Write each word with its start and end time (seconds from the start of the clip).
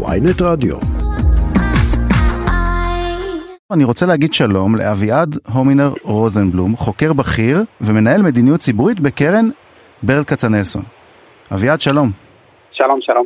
ויינט 0.00 0.42
רדיו. 0.42 0.76
אני 3.72 3.84
רוצה 3.84 4.06
להגיד 4.06 4.32
שלום 4.32 4.76
לאביעד 4.76 5.36
הומינר 5.52 5.92
רוזנבלום, 6.02 6.76
חוקר 6.76 7.12
בכיר 7.12 7.64
ומנהל 7.80 8.22
מדיניות 8.22 8.60
ציבורית 8.60 9.00
בקרן 9.00 9.48
ברל 10.02 10.24
כצנלסון. 10.24 10.82
אביעד, 11.54 11.80
שלום. 11.80 12.10
שלום, 12.72 12.98
שלום. 13.00 13.24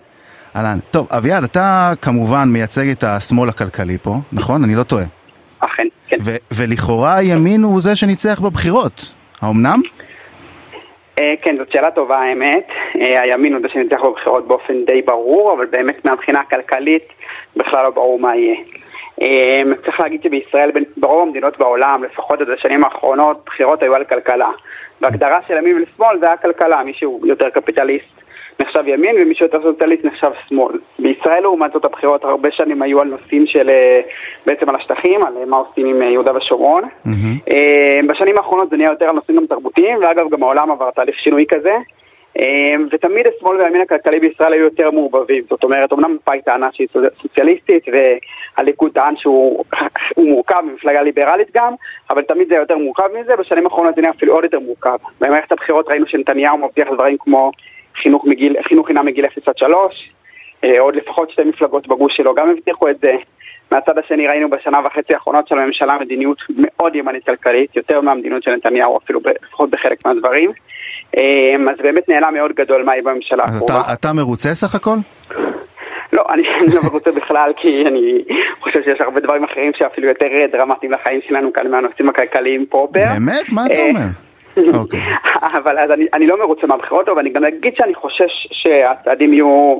אהלן. 0.56 0.78
טוב, 0.90 1.06
אביעד, 1.10 1.44
אתה 1.44 1.92
כמובן 2.02 2.48
מייצג 2.48 2.88
את 2.88 3.04
השמאל 3.04 3.48
הכלכלי 3.48 3.98
פה, 4.02 4.20
נכון? 4.32 4.64
אני 4.64 4.74
לא 4.74 4.82
טועה. 4.82 5.04
אכן, 5.58 5.82
כן. 6.08 6.16
ו- 6.20 6.36
ולכאורה 6.54 7.14
הימין 7.14 7.62
הוא 7.62 7.80
זה 7.80 7.96
שניצח 7.96 8.40
בבחירות. 8.40 9.12
האומנם? 9.40 9.80
אה, 11.20 11.34
כן, 11.42 11.56
זאת 11.56 11.72
שאלה 11.72 11.90
טובה 11.90 12.16
האמת. 12.16 12.66
אה, 13.00 13.22
הימין 13.22 13.52
הוא 13.52 13.62
זה 13.62 13.68
שניצח 13.68 14.00
בבחירות 14.04 14.48
באופן 14.48 14.84
די 14.84 15.02
ברור, 15.02 15.52
אבל 15.52 15.66
באמת 15.66 16.04
מהבחינה 16.04 16.40
הכלכלית 16.40 17.08
בכלל 17.56 17.84
לא 17.84 17.90
ברור 17.90 18.18
מה 18.18 18.36
יהיה. 18.36 18.56
אה, 19.22 19.60
צריך 19.84 20.00
להגיד 20.00 20.22
שבישראל, 20.22 20.70
ברוב 20.96 21.22
המדינות 21.22 21.58
בעולם, 21.58 22.04
לפחות 22.04 22.40
עד 22.40 22.50
השנים 22.50 22.84
האחרונות, 22.84 23.42
בחירות 23.46 23.82
היו 23.82 23.94
על 23.94 24.04
כלכלה. 24.04 24.50
בהגדרה 25.00 25.40
של 25.48 25.56
ימין 25.56 25.82
ושמאל 25.82 26.18
זה 26.18 26.26
היה 26.26 26.36
כלכלה, 26.36 26.82
מי 26.82 26.94
שהוא 26.94 27.26
יותר 27.26 27.50
קפיטליסט 27.50 28.25
נחשב 28.62 28.88
ימין 28.88 29.16
ומי 29.20 29.34
שיותר 29.34 29.62
סוציאליסט 29.62 30.04
נחשב 30.04 30.30
שמאל. 30.48 30.74
בישראל 30.98 31.42
לעומת 31.42 31.72
זאת 31.72 31.84
הבחירות 31.84 32.24
הרבה 32.24 32.50
שנים 32.50 32.82
היו 32.82 33.00
על 33.00 33.08
נושאים 33.08 33.46
של 33.46 33.70
אה, 33.70 34.00
בעצם 34.46 34.68
על 34.68 34.76
השטחים, 34.76 35.22
על 35.26 35.32
אה, 35.40 35.44
מה 35.46 35.56
עושים 35.56 35.86
עם 35.86 36.02
אה, 36.02 36.06
יהודה 36.10 36.36
ושומרון. 36.36 36.82
אה, 37.50 38.00
בשנים 38.08 38.36
האחרונות 38.38 38.70
זה 38.70 38.76
נהיה 38.76 38.90
יותר 38.90 39.08
על 39.08 39.14
נושאים 39.14 39.36
גם 39.36 39.46
תרבותיים, 39.46 39.98
ואגב 40.02 40.30
גם 40.30 40.42
העולם 40.42 40.70
עבר 40.70 40.90
תהליך 40.90 41.18
שינוי 41.18 41.44
כזה. 41.48 41.74
ותמיד 42.92 43.26
השמאל 43.26 43.56
והימין 43.60 43.80
הכלכלי 43.80 44.20
בישראל 44.20 44.52
היו 44.52 44.64
יותר 44.64 44.90
מעורבבים. 44.90 45.44
זאת 45.50 45.64
אומרת, 45.64 45.92
אמנם 45.92 46.14
מפא"י 46.14 46.42
טענה 46.42 46.68
שהיא 46.72 46.86
סו- 46.92 47.00
סוציאליסטית, 47.22 47.84
והליכוד 48.58 48.92
טען 48.92 49.16
שהוא 49.16 49.64
הוא 50.16 50.28
מורכב, 50.28 50.60
ממפלגה 50.64 51.02
ליברלית 51.02 51.48
גם, 51.56 51.74
אבל 52.10 52.22
תמיד 52.22 52.48
זה 52.48 52.54
היה 52.54 52.62
יותר 52.62 52.76
מורכב 52.76 53.08
מזה, 53.20 53.36
בשנים 53.36 53.64
האחרונות 53.64 53.94
זה 53.94 54.00
נהיה 54.00 54.12
אפילו 54.16 54.34
עוד 54.34 54.44
יותר 54.44 54.58
מורכב. 54.60 54.96
במערכת 55.20 55.52
הבחירות 55.52 55.88
ראינו 55.88 56.06
שנתניהו 56.06 56.58
מבטיח 56.58 56.88
דברים 56.94 57.16
כמו 57.20 57.50
חינוך, 58.02 58.24
מגיל, 58.24 58.56
חינוך 58.68 58.86
חינם 58.86 59.06
מגיל 59.06 59.26
0 59.26 59.48
עד 59.48 59.58
3, 59.58 60.10
אה, 60.64 60.80
עוד 60.80 60.96
לפחות 60.96 61.30
שתי 61.30 61.44
מפלגות 61.44 61.88
בגוש 61.88 62.16
שלו 62.16 62.34
גם 62.34 62.50
הבטיחו 62.50 62.88
את 62.88 62.98
זה. 63.02 63.12
מהצד 63.72 63.98
השני 63.98 64.26
ראינו 64.26 64.50
בשנה 64.50 64.78
וחצי 64.84 65.14
האחרונות 65.14 65.48
של 65.48 65.58
הממשלה 65.58 65.98
מדיניות 66.00 66.38
מאוד 66.56 66.96
ימנית 66.96 67.24
כלכלית, 67.24 67.76
יותר 67.76 68.00
מהמדיניות 68.00 68.42
של 68.42 68.50
נתניהו, 68.50 68.98
אפילו 68.98 69.20
לפחות 69.42 69.70
בחלק 69.70 70.06
מהדברים. 70.06 70.50
אה, 71.16 71.72
אז 71.72 71.78
באמת 71.82 72.08
נעלם 72.08 72.34
מאוד 72.34 72.52
גדול 72.52 72.82
מה 72.82 72.92
יהיה 72.92 73.02
בממשלה 73.02 73.44
אז 73.44 73.56
הקרובה. 73.56 73.80
אתה, 73.80 73.92
אתה 73.92 74.12
מרוצה 74.12 74.54
סך 74.54 74.74
הכל? 74.74 74.96
לא, 76.12 76.24
אני 76.30 76.42
אני 76.60 76.74
לא 76.74 76.82
מרוצה 76.82 77.10
בכלל, 77.12 77.52
כי 77.56 77.84
אני 77.86 78.24
חושב 78.60 78.82
שיש 78.82 79.00
הרבה 79.00 79.20
דברים 79.20 79.44
אחרים 79.44 79.72
שאפילו 79.78 80.08
יותר 80.08 80.26
אה, 80.26 80.46
דרמטיים 80.52 80.92
לחיים 80.92 81.20
שלנו 81.28 81.52
כאן 81.52 81.70
מהנושאים 81.70 82.08
הכלכליים 82.08 82.66
פרופר. 82.66 83.04
באמת? 83.14 83.52
מה 83.52 83.66
אתה 83.66 83.80
אומר? 83.80 84.06
אוקיי. 84.74 85.00
אבל 85.62 85.78
אז 85.78 85.90
אני, 85.90 86.06
אני 86.14 86.26
לא 86.26 86.38
מרוצה 86.38 86.66
מהבחירות, 86.66 87.08
אבל 87.08 87.18
אני 87.18 87.30
גם 87.30 87.44
אגיד 87.44 87.74
שאני 87.76 87.94
חושש 87.94 88.48
שהצעדים 88.52 89.32
יהיו 89.32 89.78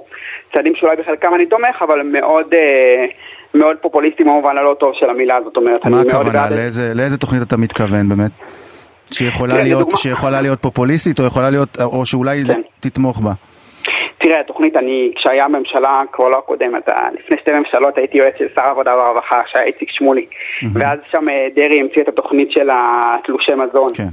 צעדים 0.54 0.72
שאולי 0.76 0.96
בחלקם 0.96 1.34
אני 1.34 1.46
תומך, 1.46 1.82
אבל 1.82 2.02
מאוד, 2.02 2.54
אה, 2.54 3.06
מאוד 3.54 3.76
פופוליסטיים 3.76 4.28
במובן 4.28 4.58
הלא 4.58 4.76
טוב 4.80 4.92
של 4.94 5.10
המילה, 5.10 5.38
זאת 5.44 5.56
אומרת, 5.56 5.86
מה 5.86 6.00
הכוונה? 6.00 6.50
לאיזה, 6.50 6.92
לאיזה 6.94 7.18
תוכנית 7.18 7.42
אתה 7.42 7.56
מתכוון 7.56 8.08
באמת? 8.08 8.30
שיכולה 9.12 9.54
תראה, 9.54 9.64
להיות, 9.64 9.90
שיכולה 9.96 10.40
להיות 10.40 10.62
פופוליסטית 10.62 11.20
או 11.20 11.24
יכולה 11.24 11.50
להיות, 11.50 11.78
או 11.80 12.06
שאולי 12.06 12.44
כן. 12.46 12.60
תתמוך 12.80 13.20
בה? 13.20 13.32
תראה, 14.28 14.40
התוכנית, 14.40 14.76
אני, 14.76 15.12
כשהיה 15.16 15.48
ממשלה, 15.48 16.02
כבר 16.12 16.28
לא 16.28 16.38
הקודמת, 16.38 16.88
לפני 17.18 17.36
שתי 17.40 17.52
ממשלות 17.52 17.98
הייתי 17.98 18.18
יועץ 18.18 18.34
של 18.38 18.46
שר 18.54 18.62
העבודה 18.62 18.96
והרווחה, 18.96 19.42
שהיה 19.46 19.64
איציק 19.64 19.90
שמולי, 19.90 20.26
ואז 20.74 20.98
שם 21.10 21.28
אה, 21.28 21.48
דרעי 21.54 21.80
המציא 21.80 22.02
את 22.02 22.08
התוכנית 22.08 22.52
של 22.52 22.68
התלושי 22.72 23.52
מזון. 23.54 23.94
כן. 23.94 24.08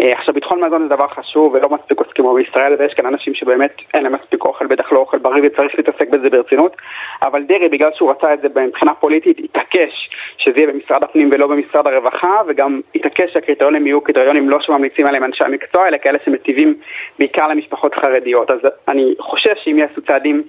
אה, 0.00 0.12
עכשיו, 0.12 0.34
ביטחון 0.34 0.64
מזון 0.64 0.82
זה 0.82 0.94
דבר 0.94 1.08
חשוב 1.08 1.54
ולא 1.54 1.68
מספיק 1.68 1.98
עוסקים 1.98 2.24
בו 2.24 2.34
בישראל, 2.34 2.76
ויש 2.78 2.94
כאן 2.94 3.06
אנשים 3.06 3.34
שבאמת 3.34 3.72
אין 3.94 4.02
להם 4.02 4.12
מספיק 4.14 4.44
אוכל, 4.44 4.66
בטח 4.66 4.92
לא 4.92 4.98
אוכל 4.98 5.18
בריא, 5.18 5.42
וצריך 5.44 5.74
להתעסק 5.78 6.08
בזה 6.10 6.30
ברצינות, 6.30 6.76
אבל 7.22 7.42
דרעי, 7.42 7.68
בגלל 7.68 7.90
שהוא 7.94 8.10
רצה 8.10 8.34
את 8.34 8.40
זה 8.40 8.48
מבחינה 8.66 8.94
פוליטית, 8.94 9.38
התעקש 9.44 10.10
שזה 10.38 10.54
יהיה 10.56 10.72
במשרד 10.72 11.04
הפנים 11.04 11.30
ולא 11.32 11.46
במשרד 11.46 11.86
הרווחה, 11.86 12.40
וגם 12.48 12.80
התעקש 12.94 13.32
שהקריטריונים 13.32 13.86
יהיו 13.86 14.00
קריטריונים 14.00 14.50
לא 14.50 14.60
שממליצים 14.60 15.06
עליהם 15.06 15.24
אנשי 15.24 15.44
המקצוע, 15.44 15.88
אלא 15.88 15.96
כאלה 16.02 16.18
שמטיבים 16.24 16.74
בעיקר 17.18 17.46
למשפחות 17.46 17.94
חרדיות. 17.94 18.50
אז 18.50 18.58
אני 18.88 19.14
חושש 19.54 19.64
שאם 19.64 19.78
יעשו 19.78 20.00
צעדים 20.08 20.42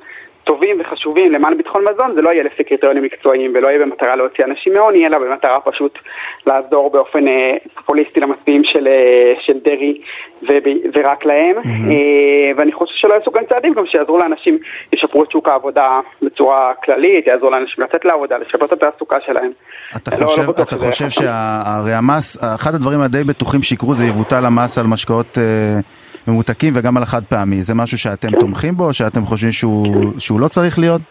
טובים 0.44 0.78
וחשובים 0.81 1.31
למען 1.31 1.57
ביטחון 1.57 1.84
מזון, 1.94 2.16
זה 2.16 2.22
לא 2.22 2.29
יהיה 2.29 2.44
לפי 2.44 2.63
קריטריונים 2.63 3.03
מקצועיים 3.03 3.53
ולא 3.56 3.67
יהיה 3.67 3.79
במטרה 3.85 4.16
להוציא 4.16 4.45
אנשים 4.45 4.73
מעוני, 4.73 5.07
אלא 5.07 5.17
במטרה 5.17 5.59
פשוט 5.59 5.97
לעזור 6.47 6.89
באופן 6.91 7.28
אה, 7.28 7.53
פופוליסטי 7.75 8.19
למצביעים 8.19 8.63
של, 8.63 8.88
אה, 8.88 9.34
של 9.45 9.53
דרעי 9.66 10.01
וב- 10.44 10.81
ורק 10.95 11.25
להם. 11.25 11.56
אה, 11.66 12.51
ואני 12.57 12.72
חושב 12.72 12.94
שלא 12.95 13.13
יעשו 13.13 13.31
כאן 13.31 13.44
צעדים 13.50 13.73
גם 13.73 13.85
שיעזרו 13.85 14.17
לאנשים, 14.17 14.57
ישפרו 14.94 15.23
את 15.23 15.31
שוק 15.31 15.47
העבודה 15.50 16.00
בצורה 16.22 16.72
כללית, 16.85 17.28
יעזרו 17.28 17.50
לאנשים 17.51 17.84
לצאת 17.84 18.06
לעבודה, 18.06 18.38
לשפר 18.38 18.66
את 18.66 18.72
התעסוקה 18.72 19.17
שלהם. 19.25 19.51
אתה 19.95 20.11
לא- 20.11 20.22
לא 20.22 20.25
חושב, 20.28 20.41
בטוח 20.41 20.67
אתה 20.67 20.75
חושב. 20.75 21.09
שהרי 21.09 21.94
המס, 21.94 22.38
אחד 22.56 22.75
הדברים 22.75 23.01
הדי 23.01 23.23
בטוחים 23.23 23.61
שיקרו 23.61 23.94
זה 23.94 24.06
יבוטל 24.06 24.45
המס 24.45 24.78
על 24.78 24.88
משקאות 24.88 25.38
אה, 25.38 25.79
ממותקים 26.27 26.73
וגם 26.75 26.97
על 26.97 27.03
החד 27.03 27.23
פעמי. 27.23 27.63
זה 27.63 27.73
משהו 27.73 27.97
שאתם 27.97 28.39
תומכים 28.39 28.77
בו, 28.77 28.93
שאתם 28.93 29.25
חושבים 29.25 29.51
שהוא, 29.51 30.13
שהוא 30.17 30.39
לא 30.39 30.47
צריך 30.47 30.79
להיות? 30.79 31.01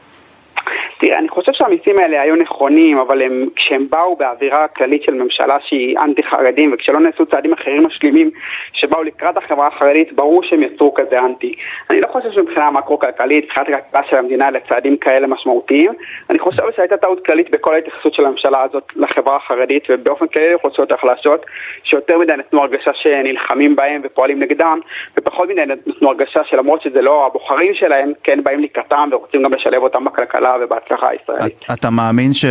תראה, 1.00 1.19
אני 1.19 1.28
חושב 1.28 1.53
שהמיסים 1.53 1.99
האלה 1.99 2.22
היו 2.22 2.37
נכונים, 2.37 2.99
אבל 2.99 3.22
הם, 3.22 3.49
כשהם 3.56 3.87
באו 3.91 4.16
באווירה 4.16 4.69
כללית 4.69 5.03
של 5.03 5.15
ממשלה 5.15 5.56
שהיא 5.61 5.99
אנטי 5.99 6.22
חרדים, 6.22 6.71
וכשלא 6.75 7.00
נעשו 7.00 7.27
צעדים 7.27 7.53
אחרים 7.53 7.87
משלימים 7.87 8.31
שבאו 8.72 9.03
לקראת 9.03 9.37
החברה 9.37 9.66
החרדית, 9.66 10.12
ברור 10.12 10.43
שהם 10.43 10.62
יצרו 10.62 10.94
כזה 10.94 11.19
אנטי. 11.19 11.55
אני 11.91 12.00
לא 12.00 12.06
חושב 12.06 12.33
שמבחינה 12.33 12.71
מקרו-כלכלית, 12.71 13.44
מבחינת 13.44 13.69
הכלכלה 13.69 14.00
של 14.11 14.16
המדינה, 14.16 14.49
אלה 14.49 14.59
צעדים 14.69 14.97
כאלה 14.97 15.27
משמעותיים. 15.27 15.93
אני 16.31 16.38
חושב 16.38 16.62
שהייתה 16.77 16.97
טעות 16.97 17.27
כללית 17.27 17.50
בכל 17.50 17.75
ההתייחסות 17.75 18.15
של 18.15 18.27
הממשלה 18.27 18.62
הזאת 18.62 18.84
לחברה 18.97 19.37
החרדית, 19.37 19.84
ובאופן 19.88 20.27
כללי 20.27 20.50
לאוכלוסיות 20.50 20.93
החלשות, 20.93 21.47
שיותר 21.84 22.19
מדי 22.19 22.32
נתנו 22.32 22.61
הרגשה 22.61 22.94
שנלחמים 22.94 23.77
בהם 23.77 24.00
ופועלים 24.05 24.38
נגדם, 24.43 24.81
ופחות 25.17 25.49
מדי 25.49 25.67
נתנו 25.67 26.09
הרגשה 26.09 26.44
שלמרות 26.44 26.82
שזה 26.82 27.03
לא 27.03 27.27
הבוחרים 27.27 27.75
שלהם, 27.75 28.12
כן 28.25 28.43
באים 28.44 28.61
לקראתם 28.61 29.09
ורוצים 29.12 29.43
גם 29.43 29.55
לשלב 29.55 29.82
אותם 29.82 30.05
בכלכלה 30.05 30.55
ובהצלחה 30.61 30.90
הישראלית. 31.03 31.65
את- 31.65 31.78
אתה 31.78 31.91
מאמין 31.91 32.33
ש, 32.33 32.45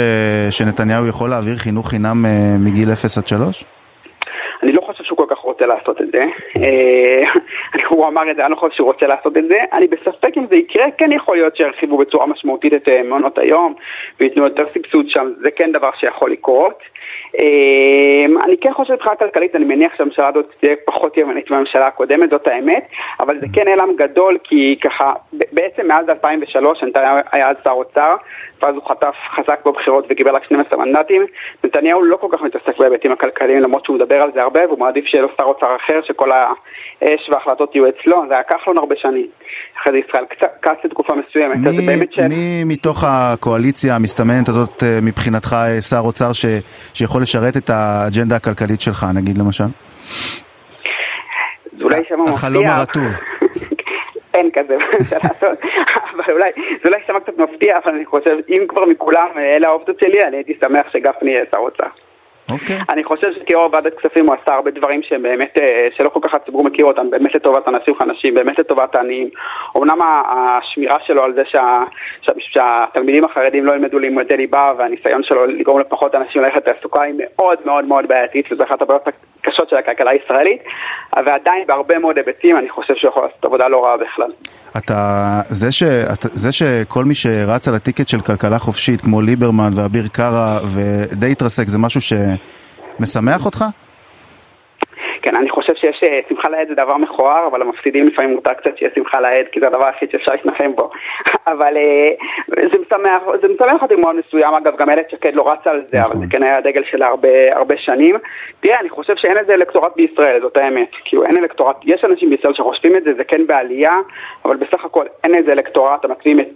שנתניהו 0.52 1.08
יכול 1.08 1.30
להעביר 1.30 1.56
חינוך 1.56 1.90
חינם 1.90 2.26
אה, 2.26 2.32
מגיל 2.60 2.92
0 2.92 3.18
עד 3.18 3.28
3? 3.28 3.64
אני 4.64 4.72
לא 4.72 4.82
חושב 4.82 5.04
שהוא 5.04 5.18
כל 5.18 5.26
כך 5.30 5.38
רוצה 5.38 5.66
לעשות 5.66 6.02
את 6.02 6.08
זה. 6.14 6.22
אה, 6.58 7.24
הוא 7.90 8.08
אמר 8.08 8.32
את 8.32 8.36
זה, 8.36 8.44
אני 8.44 8.52
לא 8.52 8.56
חושב 8.56 8.76
שהוא 8.76 8.88
רוצה 8.88 9.08
לעשות 9.08 9.38
את 9.38 9.44
זה. 9.50 9.58
אני 9.74 9.88
בספק 9.88 10.38
אם 10.38 10.46
זה 10.50 10.56
יקרה, 10.56 10.86
כן 10.98 11.12
יכול 11.12 11.38
להיות 11.38 11.56
שירחיבו 11.58 11.98
בצורה 11.98 12.26
משמעותית 12.28 12.74
את 12.74 12.90
אה, 12.90 13.04
מעונות 13.04 13.38
היום 13.38 13.74
וייתנו 14.20 14.44
יותר 14.44 14.64
סבסוד 14.74 15.06
שם, 15.10 15.28
זה 15.44 15.52
כן 15.52 15.72
דבר 15.72 15.90
שיכול 16.00 16.32
לקרות. 16.32 16.80
אה, 18.20 18.46
אני 18.46 18.58
כן 18.58 18.74
חושב 18.74 18.94
מבחינה 18.94 19.16
כלכלית, 19.16 19.56
אני 19.56 19.66
מניח 19.66 19.92
שהממשלה 19.98 20.28
הזאת 20.28 20.46
תהיה 20.60 20.76
פחות 20.86 21.18
ימנית 21.18 21.52
מהממשלה 21.52 21.88
הקודמת, 21.88 22.30
זאת 22.30 22.48
האמת, 22.48 22.88
אבל 23.20 23.40
זה 23.40 23.46
כן 23.54 23.66
נעלם 23.66 23.96
גדול, 23.96 24.38
כי 24.44 24.80
ככה, 24.84 25.14
בעצם 25.34 25.88
מאז 25.88 26.10
2003, 26.10 26.84
נתניהו 26.84 27.16
היה 27.32 27.50
אז 27.50 27.56
שר 27.64 27.72
אוצר, 27.72 28.16
ואז 28.64 28.76
הוא 28.76 28.84
חטף 28.90 29.16
חזק 29.36 29.60
בבחירות 29.66 30.06
וקיבל 30.10 30.36
רק 30.36 30.44
12 30.44 30.86
מנדטים. 30.86 31.26
נתניהו 31.64 32.04
לא 32.04 32.16
כל 32.16 32.28
כך 32.32 32.42
מתעסק 32.42 32.78
בהיבטים 32.80 33.12
הכלכליים, 33.12 33.62
למרות 33.62 33.86
שהוא 33.86 33.96
מדבר 33.96 34.16
על 34.16 34.32
זה 34.34 34.42
הרבה, 34.42 34.68
והוא 34.68 34.80
מעדיף 34.80 35.06
שיהיה 35.06 35.24
לו 35.24 35.30
שר 35.38 35.46
אוצר 35.46 35.76
אחר, 35.76 36.00
שכל 36.08 36.30
האש 36.32 37.30
וההחלטות 37.30 37.76
יהיו 37.76 37.90
אצלו, 37.90 38.24
זה 38.28 38.34
היה 38.34 38.44
כחלון 38.44 38.78
הרבה 38.78 38.96
שנים. 38.96 39.28
אחרי 39.82 39.94
זה 39.94 39.98
ישראל 40.10 40.24
כץ 40.62 40.78
לתקופה 40.84 41.14
מסוימת, 41.16 41.56
אז 41.68 41.76
זה 41.76 41.82
מי, 41.82 41.88
באמת 41.88 42.14
שאלה. 42.14 42.28
מי 42.28 42.64
מתוך 42.64 43.04
הקואליציה 43.08 43.96
המסתמנת 43.96 44.50
הזאת 44.50 44.84
אה, 44.84 45.00
מבחינתך 45.02 45.54
אה, 45.54 45.82
שר 45.82 46.00
אוצר 46.00 46.34
ש, 46.34 46.46
שיכול 46.94 47.22
לשרת 47.22 47.58
את 47.58 47.70
האג'נדה 48.10 48.36
הכלכלית 48.36 48.82
שלך, 48.82 49.06
נגיד 49.16 49.38
למשל? 49.38 49.64
זה 51.78 51.84
אולי 51.84 52.02
שם 52.10 52.20
מפתיע. 52.20 52.34
החלום 52.34 52.66
הרטוב. 52.66 53.04
אין 54.34 54.50
כזה 54.54 54.78
אבל 56.14 56.34
אולי, 56.34 56.52
זה 56.56 56.90
אולי 56.90 56.98
יישמע 57.00 57.20
קצת 57.20 57.38
מפתיע, 57.38 57.78
אבל 57.78 57.96
אני 57.96 58.06
חושב, 58.06 58.36
אם 58.50 58.66
כבר 58.68 58.86
מכולם 58.86 59.28
אה, 59.38 59.56
אלה 59.56 59.68
האופציות 59.68 60.00
שלי, 60.00 60.24
אני 60.28 60.38
הייתי 60.38 60.54
שמח 60.62 60.90
שגפני 60.94 61.32
יהיה 61.32 61.44
שר 61.52 61.58
אוצר. 61.58 61.88
אוקיי. 62.50 62.80
אני 62.90 63.04
חושב 63.04 63.34
שכיו"ר 63.34 63.70
ועדת 63.72 63.94
כספים 64.00 64.28
הוא 64.28 64.36
עשה 64.42 64.56
הרבה 64.56 64.72
דברים 64.72 65.04
שהם 65.04 65.22
באמת, 65.22 65.58
אה, 65.62 65.88
שלא 65.98 66.10
כל 66.10 66.20
כך 66.24 66.34
הציבור 66.34 66.64
מכיר 66.64 66.86
אותם, 66.86 67.10
באמת 67.10 67.36
לטובת 67.36 67.68
אנשים 67.68 67.96
חלשים, 67.96 68.34
באמת 68.34 68.60
לטובת 68.60 68.96
העניים. 68.96 69.30
אמנם 69.78 69.98
השמירה 70.02 70.98
שלו 71.06 71.24
על 71.24 71.34
זה 71.34 71.42
שה, 71.46 71.80
שה, 72.22 72.32
שהתלמידים 72.40 73.26
החרדים 73.26 73.66
לא 73.66 73.72
ילמדו 73.72 74.00
לימודי 74.00 74.38
ליבה 74.38 74.72
והניסיון 74.78 75.24
שלו 75.24 75.46
לגרום 75.46 75.80
לפחות 75.80 76.16
אנשים 76.16 76.42
ללכת 76.42 76.68
לעסוקה 76.68 77.02
היא 77.02 77.14
מאוד 77.18 77.58
מאוד 77.66 77.86
מאוד 77.86 78.08
בעייתית 78.08 78.52
וזו 78.52 78.64
אחת 78.64 78.82
הבעיות 78.82 79.08
הקשות 79.42 79.70
של 79.70 79.76
הכלכלה 79.76 80.12
הישראלית 80.12 80.62
ועדיין 81.26 81.68
בהרבה 81.68 82.00
מאוד 82.00 82.18
היבטים 82.18 82.58
אני 82.58 82.70
חושב 82.70 82.96
שהוא 82.96 83.10
יכול 83.10 83.24
לעשות 83.24 83.46
עבודה 83.46 83.68
לא 83.68 83.86
רעה 83.86 83.98
בכלל. 83.98 84.32
אתה, 84.78 85.42
זה, 85.50 85.72
ש, 85.72 85.84
אתה, 85.84 86.28
זה 86.34 86.52
שכל 86.52 87.06
מי 87.06 87.16
שרץ 87.16 87.68
על 87.68 87.76
הטיקט 87.76 88.08
של 88.08 88.22
כלכלה 88.22 88.60
חופשית 88.60 89.02
כמו 89.02 89.22
ליברמן 89.22 89.72
ואביר 89.76 90.08
קארה 90.08 90.60
ודי 90.66 91.32
התרסק 91.32 91.68
זה 91.68 91.78
משהו 91.78 92.02
שמשמח 92.02 93.46
אותך? 93.46 93.66
כן, 95.30 95.36
אני 95.36 95.50
חושב 95.50 95.76
שיש 95.76 96.04
אה, 96.04 96.20
שמחה 96.30 96.50
לאיד 96.50 96.68
זה 96.68 96.76
דבר 96.76 96.98
מכוער, 96.98 97.48
אבל 97.48 97.62
המפסידים 97.62 98.08
לפעמים 98.08 98.36
מותר 98.36 98.54
קצת 98.54 98.78
שיהיה 98.78 98.92
שמחה 98.96 99.22
לאיד, 99.22 99.48
כי 99.52 99.60
זה 99.60 99.68
הדבר 99.68 99.86
היחיד 99.88 100.12
שאפשר 100.12 100.32
להתנחם 100.32 100.76
בו. 100.76 100.90
אבל 101.54 101.78
אה, 101.78 102.12
זה 102.48 102.80
משמח, 102.80 103.24
זה 103.42 103.48
משמח 103.48 103.82
אותי 103.82 103.96
מאוד 103.96 104.16
מסוים, 104.16 104.54
אגב, 104.54 104.76
גם 104.78 104.90
איילת 104.90 105.10
שקד 105.10 105.34
לא 105.34 105.52
רצה 105.52 105.70
על 105.70 105.82
זה, 105.92 106.02
אבל 106.02 106.10
נכון. 106.10 106.26
זה 106.26 106.26
כן 106.32 106.44
היה 106.44 106.58
הדגל 106.58 106.84
שלה 106.92 107.08
הרבה, 107.08 107.30
הרבה 107.52 107.78
שנים. 107.78 108.16
תראה, 108.60 108.80
אני 108.80 108.90
חושב 108.90 109.16
שאין 109.16 109.38
איזה 109.38 109.54
אלקטורט 109.54 109.96
בישראל, 109.96 110.42
זאת 110.42 110.58
האמת. 110.58 110.90
כאילו, 111.06 111.24
אין 111.26 111.38
אלקטורט, 111.38 111.78
יש 111.84 112.06
אנשים 112.06 112.30
בישראל 112.30 112.54
שחושבים 112.54 112.96
את 112.96 113.04
זה, 113.04 113.14
זה 113.18 113.24
כן 113.24 113.48
בעלייה, 113.48 113.94
אבל 114.46 114.58
בסך 114.58 114.86
הכל 114.86 115.06
אין 115.24 115.36
איזה 115.36 115.52
אלקטורט 115.52 116.06
המצביעים 116.06 116.40
את... 116.40 116.48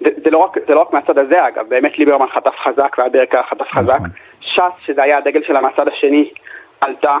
זה, 0.00 0.10
זה, 0.24 0.30
לא 0.30 0.38
רק, 0.38 0.56
זה 0.68 0.74
לא 0.74 0.80
רק 0.80 0.92
מהצד 0.92 1.18
הזה, 1.18 1.48
אגב, 1.48 1.68
באמת 1.68 1.98
ליברמן 1.98 2.26
חטף 2.26 2.54
חזק 2.56 2.96
ואביר 2.98 3.24
חטף 3.50 3.68
חזק. 3.68 3.96
נכון. 3.96 4.10
ש"ס, 4.40 4.86
שזה 4.86 5.02
היה 5.02 5.18
הדגל 5.18 5.42
שלה 5.42 5.60
מהצד 5.60 5.88
השני, 5.88 6.30
עלתה. 6.80 7.16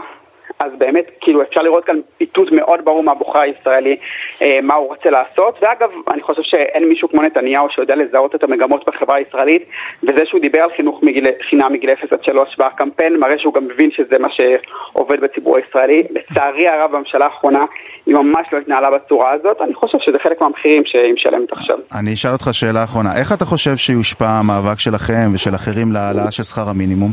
אז 0.64 0.72
באמת, 0.78 1.04
כאילו, 1.20 1.42
אפשר 1.42 1.60
לראות 1.62 1.84
כאן 1.84 1.96
איתות 2.20 2.52
מאוד 2.52 2.80
ברור 2.84 3.02
מהבוחר 3.02 3.40
הישראלי, 3.40 3.96
אה, 4.42 4.60
מה 4.62 4.74
הוא 4.74 4.88
רוצה 4.88 5.10
לעשות. 5.10 5.58
ואגב, 5.62 5.90
אני 6.12 6.22
חושב 6.22 6.42
שאין 6.42 6.88
מישהו 6.88 7.08
כמו 7.08 7.22
נתניהו 7.22 7.66
שיודע 7.70 7.94
לזהות 7.96 8.34
את 8.34 8.44
המגמות 8.44 8.84
בחברה 8.86 9.16
הישראלית, 9.16 9.62
וזה 10.02 10.22
שהוא 10.24 10.40
דיבר 10.40 10.62
על 10.62 10.70
חינוך 10.76 11.02
מגיל, 11.02 11.24
חינם 11.50 11.72
מגיל 11.72 11.90
0 11.90 12.12
עד 12.12 12.24
3 12.24 12.56
בקמפיין, 12.58 13.16
מראה 13.16 13.38
שהוא 13.38 13.54
גם 13.54 13.64
מבין 13.64 13.90
שזה 13.90 14.18
מה 14.18 14.28
שעובד 14.30 15.20
בציבור 15.20 15.56
הישראלי. 15.56 16.02
לצערי 16.10 16.68
הרב, 16.68 16.92
בממשלה 16.92 17.24
האחרונה 17.24 17.64
היא 18.06 18.14
ממש 18.14 18.46
לא 18.52 18.58
התנהלה 18.58 18.90
בצורה 18.90 19.32
הזאת. 19.32 19.56
אני 19.60 19.74
חושב 19.74 19.98
שזה 20.00 20.18
חלק 20.22 20.40
מהמחירים 20.40 20.82
שהיא 20.86 21.12
משלמת 21.14 21.52
עכשיו. 21.52 21.76
אני 21.94 22.14
אשאל 22.14 22.32
אותך 22.32 22.48
שאלה 22.52 22.84
אחרונה. 22.84 23.16
איך 23.16 23.32
אתה 23.32 23.44
חושב 23.44 23.76
שיושפע 23.76 24.28
המאבק 24.28 24.78
שלכם 24.78 25.30
ושל 25.34 25.54
אחרים 25.54 25.92
להעלאה 25.92 26.30
של 26.30 26.42
שכר 26.42 26.68
המינימום 26.68 27.12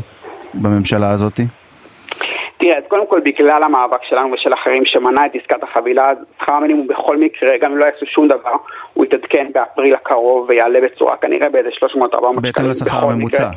בממשלה 0.54 1.10
הזאתי? 1.10 1.59
תראה, 2.60 2.78
אז 2.78 2.82
קודם 2.88 3.06
כל 3.06 3.20
בגלל 3.20 3.62
המאבק 3.62 4.04
שלנו 4.04 4.32
ושל 4.32 4.54
אחרים 4.54 4.84
שמנע 4.86 5.26
את 5.26 5.30
עסקת 5.34 5.62
החבילה, 5.62 6.12
שכר 6.42 6.54
המינימום 6.54 6.86
בכל 6.86 7.16
מקרה, 7.16 7.58
גם 7.60 7.72
אם 7.72 7.78
לא 7.78 7.84
יעשו 7.84 8.06
שום 8.06 8.28
דבר, 8.28 8.56
הוא 8.94 9.04
יתעדכן 9.04 9.46
באפריל 9.54 9.94
הקרוב 9.94 10.46
ויעלה 10.48 10.80
בצורה 10.80 11.16
כנראה 11.16 11.48
באיזה 11.48 11.68
300-400 11.68 11.72
שקלים. 11.86 12.42
בהתאם 12.42 12.68
לשכר 12.68 13.04
הממוצע. 13.04 13.50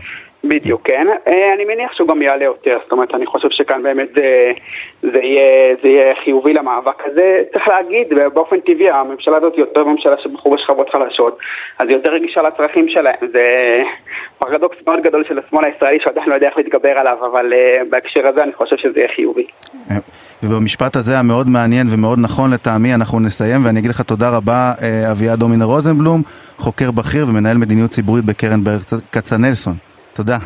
בדיוק, 0.43 0.81
כן. 0.83 1.07
אה, 1.27 1.53
אני 1.53 1.65
מניח 1.65 1.93
שהוא 1.93 2.07
גם 2.07 2.21
יעלה 2.21 2.43
יותר, 2.43 2.77
זאת 2.83 2.91
אומרת, 2.91 3.15
אני 3.15 3.25
חושב 3.25 3.47
שכאן 3.51 3.83
באמת 3.83 4.07
זה, 4.15 4.51
זה, 5.01 5.19
יהיה, 5.19 5.75
זה 5.83 5.89
יהיה 5.89 6.15
חיובי 6.23 6.53
למאבק 6.53 7.01
הזה. 7.05 7.41
צריך 7.53 7.67
להגיד, 7.67 8.07
באופן 8.33 8.59
טבעי, 8.59 8.89
הממשלה 8.89 9.37
הזאת 9.37 9.53
יותר 9.57 9.83
ממשלה 9.83 10.15
שבחרו 10.23 10.55
בשכבות 10.55 10.89
חלשות, 10.89 11.37
אז 11.79 11.87
היא 11.87 11.95
יותר 11.97 12.11
רגישה 12.11 12.41
לצרכים 12.41 12.89
שלהם. 12.89 13.15
זה 13.33 13.77
פרדוקס 14.39 14.77
מאוד 14.87 14.99
גדול 15.03 15.23
של 15.27 15.39
השמאל 15.39 15.65
הישראלי 15.65 15.97
שעדיין 16.03 16.29
לא 16.29 16.35
יודע 16.35 16.47
איך 16.47 16.57
להתגבר 16.57 16.91
עליו, 16.97 17.17
אבל 17.31 17.53
uh, 17.53 17.83
בהקשר 17.89 18.27
הזה 18.27 18.43
אני 18.43 18.53
חושב 18.53 18.75
שזה 18.77 18.99
יהיה 18.99 19.09
חיובי. 19.15 19.45
אה, 19.91 19.95
ובמשפט 20.43 20.95
הזה 20.95 21.19
המאוד 21.19 21.47
מעניין 21.47 21.87
ומאוד 21.89 22.19
נכון 22.21 22.53
לטעמי 22.53 22.93
אנחנו 22.93 23.19
נסיים 23.19 23.65
ואני 23.65 23.79
אגיד 23.79 23.91
לך 23.91 24.01
תודה 24.01 24.29
רבה 24.29 24.71
אביעד 25.11 25.39
דומינר 25.39 25.65
רוזנבלום, 25.65 26.21
חוקר 26.57 26.91
בכיר 26.91 27.25
ומנהל 27.29 27.57
מדיניות 27.57 27.89
ציבורית 27.89 28.25
בקרן 28.25 28.63
ברל 28.63 28.77
כצנלסון. 29.11 29.92
תודה. 30.13 30.37